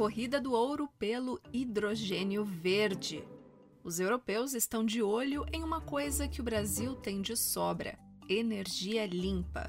[0.00, 3.22] corrida do ouro pelo hidrogênio verde.
[3.84, 9.04] Os europeus estão de olho em uma coisa que o Brasil tem de sobra: energia
[9.04, 9.68] limpa.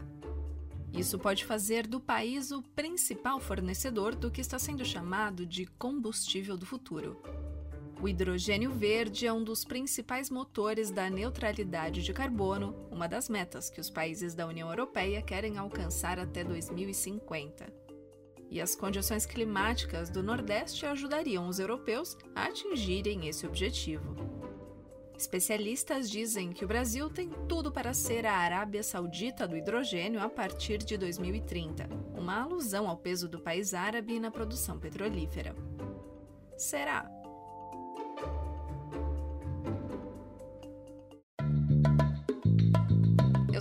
[0.93, 6.55] Isso pode fazer do país o principal fornecedor do que está sendo chamado de combustível
[6.55, 7.21] do futuro.
[8.01, 13.69] O hidrogênio verde é um dos principais motores da neutralidade de carbono, uma das metas
[13.69, 17.80] que os países da União Europeia querem alcançar até 2050.
[18.51, 24.13] E as condições climáticas do Nordeste ajudariam os europeus a atingirem esse objetivo.
[25.17, 30.27] Especialistas dizem que o Brasil tem tudo para ser a Arábia Saudita do hidrogênio a
[30.27, 35.55] partir de 2030, uma alusão ao peso do país árabe na produção petrolífera.
[36.57, 37.20] Será?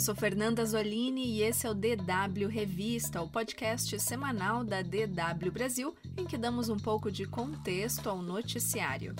[0.00, 5.50] Eu sou Fernanda Zolini e esse é o DW Revista, o podcast semanal da DW
[5.52, 9.14] Brasil, em que damos um pouco de contexto ao noticiário.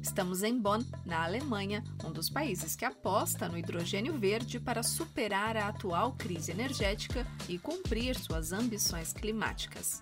[0.00, 5.56] Estamos em Bonn, na Alemanha, um dos países que aposta no hidrogênio verde para superar
[5.56, 10.00] a atual crise energética e cumprir suas ambições climáticas.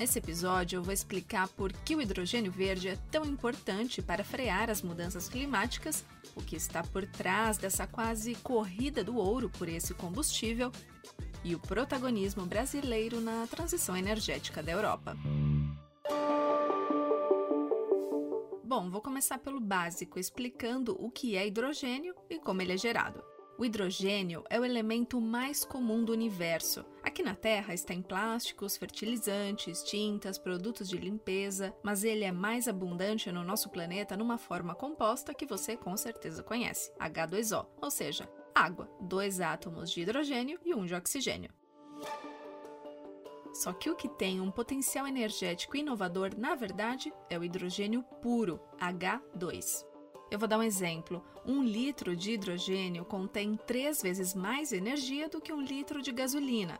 [0.00, 4.70] Nesse episódio, eu vou explicar por que o hidrogênio verde é tão importante para frear
[4.70, 6.02] as mudanças climáticas,
[6.34, 10.72] o que está por trás dessa quase corrida do ouro por esse combustível
[11.44, 15.14] e o protagonismo brasileiro na transição energética da Europa.
[18.64, 23.22] Bom, vou começar pelo básico, explicando o que é hidrogênio e como ele é gerado.
[23.60, 26.82] O hidrogênio é o elemento mais comum do universo.
[27.02, 32.66] Aqui na Terra está em plásticos, fertilizantes, tintas, produtos de limpeza, mas ele é mais
[32.66, 38.26] abundante no nosso planeta numa forma composta que você com certeza conhece, H2O, ou seja,
[38.54, 41.52] água, dois átomos de hidrogênio e um de oxigênio.
[43.52, 48.58] Só que o que tem um potencial energético inovador, na verdade, é o hidrogênio puro,
[48.80, 49.89] H2.
[50.30, 51.22] Eu vou dar um exemplo.
[51.44, 56.78] Um litro de hidrogênio contém três vezes mais energia do que um litro de gasolina.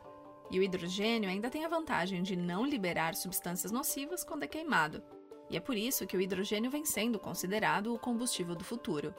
[0.49, 5.03] E o hidrogênio ainda tem a vantagem de não liberar substâncias nocivas quando é queimado.
[5.49, 9.13] E é por isso que o hidrogênio vem sendo considerado o combustível do futuro.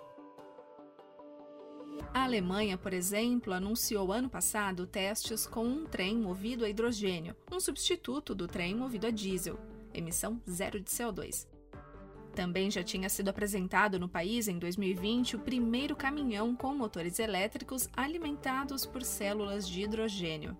[2.15, 7.61] A Alemanha, por exemplo, anunciou ano passado testes com um trem movido a hidrogênio, um
[7.61, 9.59] substituto do trem movido a diesel,
[9.93, 11.47] emissão zero de CO2.
[12.35, 17.89] Também já tinha sido apresentado no país em 2020 o primeiro caminhão com motores elétricos
[17.95, 20.57] alimentados por células de hidrogênio.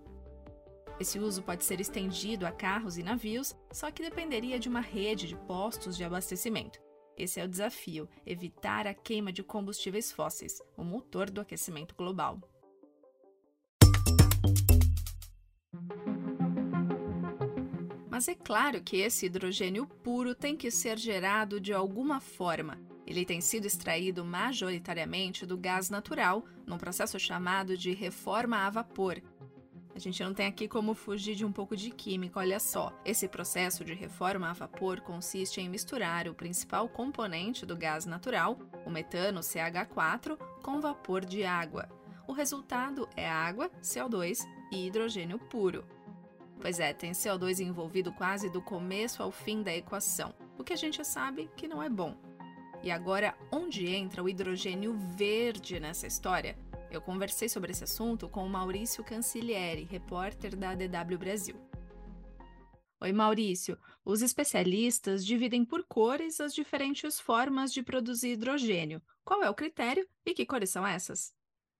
[0.99, 5.27] Esse uso pode ser estendido a carros e navios, só que dependeria de uma rede
[5.27, 6.79] de postos de abastecimento.
[7.17, 12.39] Esse é o desafio: evitar a queima de combustíveis fósseis, o motor do aquecimento global.
[18.13, 22.79] Mas é claro que esse hidrogênio puro tem que ser gerado de alguma forma.
[23.07, 29.19] Ele tem sido extraído majoritariamente do gás natural, num processo chamado de reforma a vapor,
[29.95, 32.91] a gente não tem aqui como fugir de um pouco de química, olha só.
[33.05, 38.57] Esse processo de reforma a vapor consiste em misturar o principal componente do gás natural,
[38.85, 41.87] o metano CH4, com vapor de água.
[42.27, 44.39] O resultado é água, CO2
[44.71, 45.85] e hidrogênio puro.
[46.61, 50.77] Pois é, tem CO2 envolvido quase do começo ao fim da equação, o que a
[50.77, 52.15] gente sabe que não é bom.
[52.81, 56.57] E agora, onde entra o hidrogênio verde nessa história?
[56.91, 61.55] Eu conversei sobre esse assunto com o Maurício Cancilieri, repórter da DW Brasil.
[63.01, 63.77] Oi, Maurício.
[64.05, 69.01] Os especialistas dividem por cores as diferentes formas de produzir hidrogênio.
[69.25, 71.33] Qual é o critério e que cores são essas?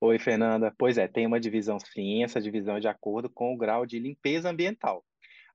[0.06, 0.69] Oi, Fernanda.
[0.78, 3.97] Pois é, tem uma divisão sim, essa divisão é de acordo com o grau de
[4.00, 5.02] limpeza ambiental.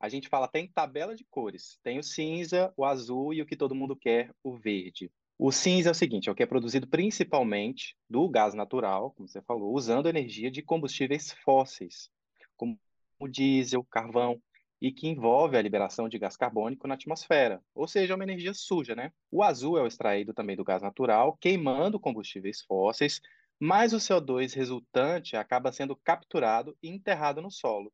[0.01, 1.79] A gente fala até em tabela de cores.
[1.83, 5.13] Tem o cinza, o azul e o que todo mundo quer, o verde.
[5.39, 9.29] O cinza é o seguinte, é o que é produzido principalmente do gás natural, como
[9.29, 12.09] você falou, usando energia de combustíveis fósseis,
[12.57, 12.81] como
[13.19, 14.41] o diesel, carvão,
[14.81, 18.55] e que envolve a liberação de gás carbônico na atmosfera, ou seja, é uma energia
[18.55, 19.13] suja, né?
[19.31, 23.21] O azul é o extraído também do gás natural, queimando combustíveis fósseis,
[23.61, 27.93] mas o CO2 resultante acaba sendo capturado e enterrado no solo.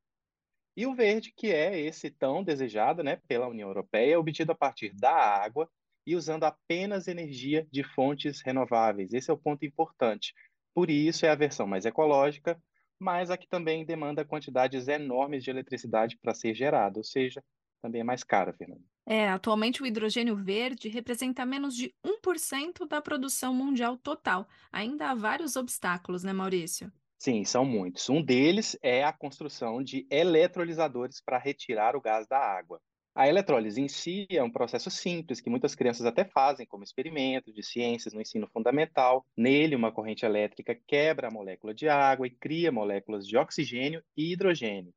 [0.76, 4.56] E o verde, que é esse tão desejado né, pela União Europeia, é obtido a
[4.56, 5.70] partir da água
[6.06, 9.12] e usando apenas energia de fontes renováveis.
[9.12, 10.34] Esse é o ponto importante.
[10.74, 12.60] Por isso é a versão mais ecológica,
[12.98, 17.42] mas a que também demanda quantidades enormes de eletricidade para ser gerada, ou seja,
[17.84, 18.80] também é mais cara, Fernanda.
[19.06, 24.48] É, atualmente o hidrogênio verde representa menos de 1% da produção mundial total.
[24.72, 26.90] Ainda há vários obstáculos, né, Maurício?
[27.18, 28.08] Sim, são muitos.
[28.08, 32.80] Um deles é a construção de eletrolisadores para retirar o gás da água.
[33.14, 37.52] A eletrólise em si é um processo simples que muitas crianças até fazem como experimento
[37.52, 39.26] de ciências no ensino fundamental.
[39.36, 44.32] Nele, uma corrente elétrica quebra a molécula de água e cria moléculas de oxigênio e
[44.32, 44.92] hidrogênio.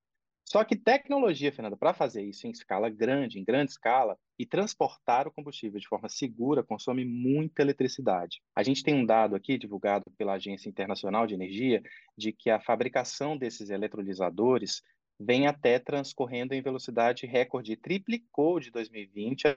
[0.50, 5.28] Só que tecnologia, Fernanda, para fazer isso em escala grande, em grande escala, e transportar
[5.28, 8.42] o combustível de forma segura consome muita eletricidade.
[8.56, 11.84] A gente tem um dado aqui divulgado pela Agência Internacional de Energia
[12.18, 14.82] de que a fabricação desses eletrolisadores
[15.20, 19.48] vem até transcorrendo em velocidade recorde, triplicou de 2020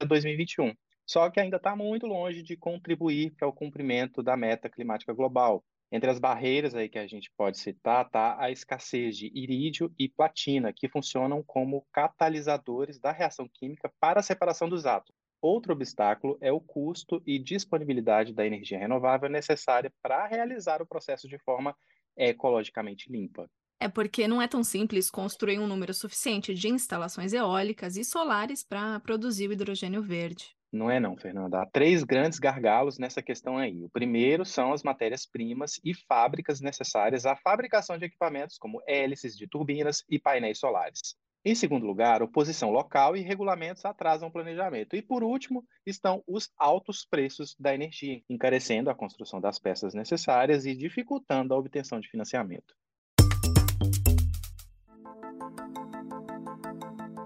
[0.00, 0.74] a 2021.
[1.06, 5.64] Só que ainda está muito longe de contribuir para o cumprimento da meta climática global.
[5.92, 10.08] Entre as barreiras aí que a gente pode citar, tá a escassez de irídio e
[10.08, 15.18] platina, que funcionam como catalisadores da reação química para a separação dos átomos.
[15.42, 21.26] Outro obstáculo é o custo e disponibilidade da energia renovável necessária para realizar o processo
[21.26, 21.74] de forma
[22.16, 23.50] ecologicamente limpa.
[23.80, 28.62] É porque não é tão simples construir um número suficiente de instalações eólicas e solares
[28.62, 30.54] para produzir o hidrogênio verde.
[30.72, 31.60] Não é não, Fernanda.
[31.60, 33.82] Há três grandes gargalos nessa questão aí.
[33.84, 39.48] O primeiro são as matérias-primas e fábricas necessárias à fabricação de equipamentos como hélices de
[39.48, 41.16] turbinas e painéis solares.
[41.44, 44.94] Em segundo lugar, oposição local e regulamentos atrasam o planejamento.
[44.94, 50.66] E por último, estão os altos preços da energia, encarecendo a construção das peças necessárias
[50.66, 52.76] e dificultando a obtenção de financiamento.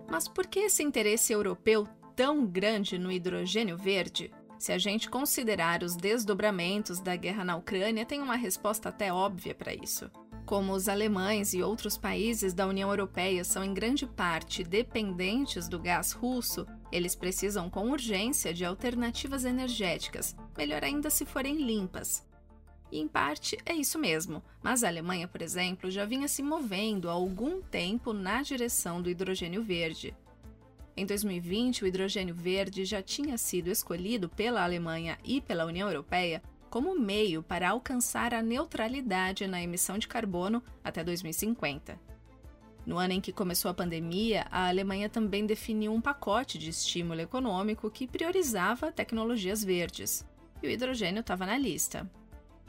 [0.09, 4.33] Mas por que esse interesse europeu tão grande no hidrogênio verde?
[4.59, 9.55] Se a gente considerar os desdobramentos da guerra na Ucrânia, tem uma resposta até óbvia
[9.55, 10.11] para isso.
[10.47, 15.79] Como os alemães e outros países da União Europeia são em grande parte dependentes do
[15.79, 22.27] gás russo, eles precisam com urgência de alternativas energéticas, melhor ainda se forem limpas.
[22.93, 27.09] E em parte é isso mesmo, mas a Alemanha, por exemplo, já vinha se movendo
[27.09, 30.15] há algum tempo na direção do hidrogênio verde.
[30.97, 36.41] Em 2020, o hidrogênio verde já tinha sido escolhido pela Alemanha e pela União Europeia
[36.71, 41.99] como meio para alcançar a neutralidade na emissão de carbono até 2050.
[42.87, 47.21] No ano em que começou a pandemia, a Alemanha também definiu um pacote de estímulo
[47.21, 50.25] econômico que priorizava tecnologias verdes,
[50.63, 52.09] e o hidrogênio estava na lista.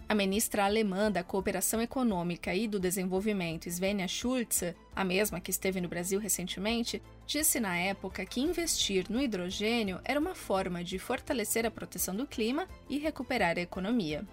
[0.08, 5.82] A ministra alemã da Cooperação Econômica e do Desenvolvimento, Svenja Schulze, a mesma que esteve
[5.82, 11.66] no Brasil recentemente, disse na época que investir no hidrogênio era uma forma de fortalecer
[11.66, 14.24] a proteção do clima e recuperar a economia.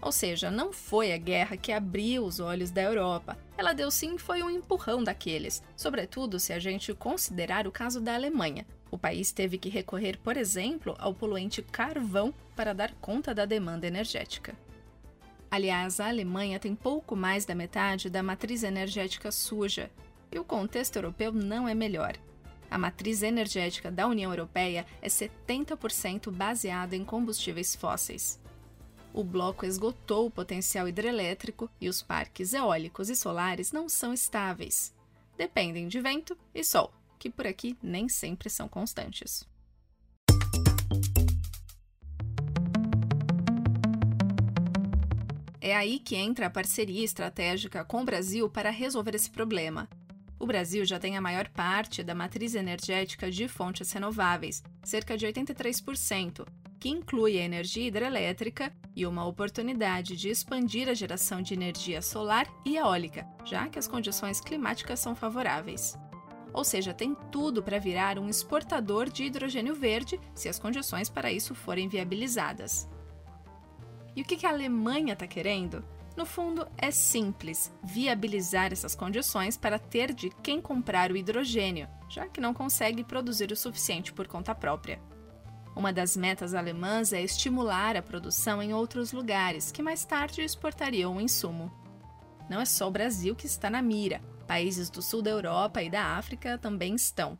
[0.00, 3.36] Ou seja, não foi a guerra que abriu os olhos da Europa.
[3.58, 8.14] Ela deu sim foi um empurrão daqueles, sobretudo se a gente considerar o caso da
[8.14, 8.64] Alemanha.
[8.90, 13.86] O país teve que recorrer, por exemplo, ao poluente carvão para dar conta da demanda
[13.86, 14.56] energética.
[15.50, 19.90] Aliás, a Alemanha tem pouco mais da metade da matriz energética suja,
[20.30, 22.16] e o contexto europeu não é melhor.
[22.70, 28.40] A matriz energética da União Europeia é 70% baseada em combustíveis fósseis.
[29.12, 34.94] O bloco esgotou o potencial hidrelétrico e os parques eólicos e solares não são estáveis.
[35.36, 39.46] Dependem de vento e sol, que por aqui nem sempre são constantes.
[45.60, 49.86] É aí que entra a parceria estratégica com o Brasil para resolver esse problema.
[50.38, 55.26] O Brasil já tem a maior parte da matriz energética de fontes renováveis, cerca de
[55.26, 56.46] 83%,
[56.80, 62.46] que inclui a energia hidrelétrica e uma oportunidade de expandir a geração de energia solar
[62.64, 65.98] e eólica, já que as condições climáticas são favoráveis.
[66.52, 71.32] Ou seja, tem tudo para virar um exportador de hidrogênio verde se as condições para
[71.32, 72.88] isso forem viabilizadas.
[74.14, 75.84] E o que a Alemanha está querendo?
[76.16, 82.26] No fundo, é simples viabilizar essas condições para ter de quem comprar o hidrogênio, já
[82.26, 85.00] que não consegue produzir o suficiente por conta própria.
[85.74, 91.16] Uma das metas alemãs é estimular a produção em outros lugares, que mais tarde exportariam
[91.16, 91.72] o insumo.
[92.50, 95.88] Não é só o Brasil que está na mira, países do sul da Europa e
[95.88, 97.38] da África também estão.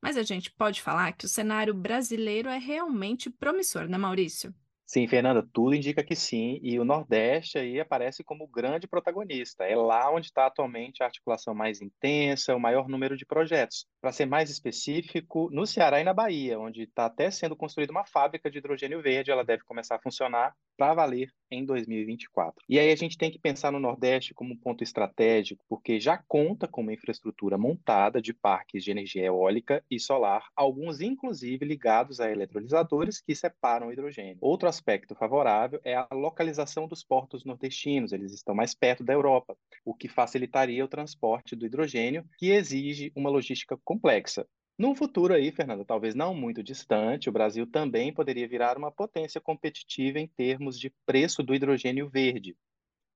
[0.00, 4.54] Mas a gente pode falar que o cenário brasileiro é realmente promissor, né, Maurício?
[4.90, 9.64] Sim, Fernanda, tudo indica que sim, e o Nordeste aí aparece como o grande protagonista.
[9.64, 13.86] É lá onde está atualmente a articulação mais intensa, o maior número de projetos.
[14.00, 18.06] Para ser mais específico, no Ceará e na Bahia, onde está até sendo construída uma
[18.06, 22.64] fábrica de hidrogênio verde, ela deve começar a funcionar para valer em 2024.
[22.68, 26.22] E aí a gente tem que pensar no Nordeste como um ponto estratégico, porque já
[26.28, 32.20] conta com uma infraestrutura montada de parques de energia eólica e solar, alguns inclusive ligados
[32.20, 34.38] a eletrolisadores que separam o hidrogênio.
[34.40, 39.56] Outro aspecto favorável é a localização dos portos nordestinos, eles estão mais perto da Europa,
[39.84, 44.46] o que facilitaria o transporte do hidrogênio, que exige uma logística complexa.
[44.78, 49.40] Num futuro aí, Fernanda, talvez não muito distante, o Brasil também poderia virar uma potência
[49.40, 52.56] competitiva em termos de preço do hidrogênio verde.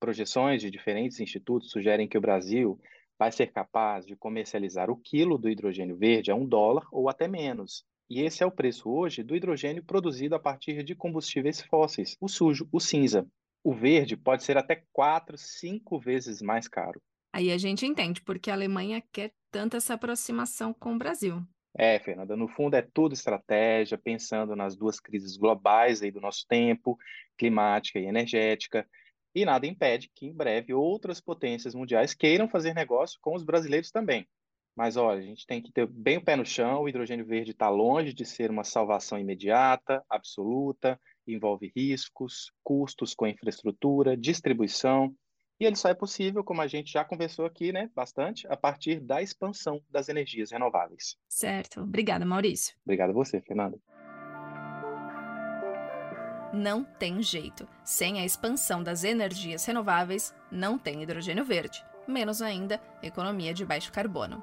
[0.00, 2.80] Projeções de diferentes institutos sugerem que o Brasil
[3.16, 7.28] vai ser capaz de comercializar o quilo do hidrogênio verde a um dólar ou até
[7.28, 12.14] menos, e esse é o preço hoje do hidrogênio produzido a partir de combustíveis fósseis,
[12.20, 13.26] o sujo, o cinza.
[13.64, 17.00] O verde pode ser até quatro, cinco vezes mais caro.
[17.32, 21.42] Aí a gente entende porque a Alemanha quer tanto essa aproximação com o Brasil.
[21.74, 26.44] É, Fernanda, no fundo é tudo estratégia, pensando nas duas crises globais aí do nosso
[26.46, 26.98] tempo,
[27.38, 28.86] climática e energética,
[29.34, 33.90] e nada impede que em breve outras potências mundiais queiram fazer negócio com os brasileiros
[33.90, 34.28] também.
[34.76, 36.82] Mas olha, a gente tem que ter bem o pé no chão.
[36.82, 43.26] O hidrogênio verde está longe de ser uma salvação imediata, absoluta, envolve riscos, custos com
[43.26, 45.14] a infraestrutura, distribuição.
[45.60, 48.98] E ele só é possível, como a gente já conversou aqui, né, bastante, a partir
[48.98, 51.16] da expansão das energias renováveis.
[51.28, 51.82] Certo.
[51.82, 52.74] Obrigada, Maurício.
[52.84, 53.78] Obrigado a você, Fernanda.
[56.52, 57.68] Não tem jeito.
[57.84, 61.84] Sem a expansão das energias renováveis, não tem hidrogênio verde.
[62.08, 64.42] Menos ainda, economia de baixo carbono.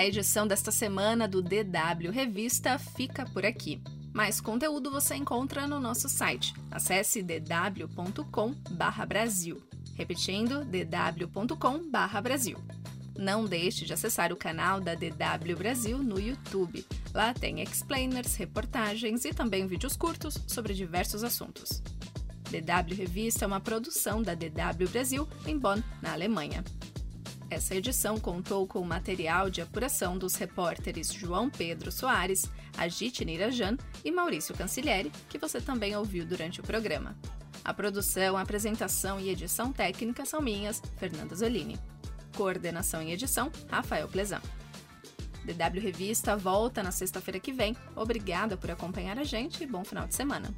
[0.00, 3.82] A edição desta semana do DW Revista fica por aqui.
[4.14, 6.54] Mais conteúdo você encontra no nosso site.
[6.70, 9.62] Acesse dw.com/brasil.
[9.94, 12.56] Repetindo, dw.com/brasil.
[13.14, 16.82] Não deixe de acessar o canal da DW Brasil no YouTube.
[17.12, 21.82] Lá tem explainers, reportagens e também vídeos curtos sobre diversos assuntos.
[22.44, 26.64] DW Revista é uma produção da DW Brasil em Bonn, na Alemanha.
[27.50, 32.44] Essa edição contou com o material de apuração dos repórteres João Pedro Soares,
[32.78, 37.18] Agite Nirajan e Maurício Cancilieri, que você também ouviu durante o programa.
[37.64, 41.76] A produção, apresentação e edição técnica são minhas, Fernanda Zolini.
[42.36, 44.40] Coordenação e edição, Rafael Plezan.
[45.44, 47.76] DW Revista volta na sexta-feira que vem.
[47.96, 50.54] Obrigada por acompanhar a gente e bom final de semana.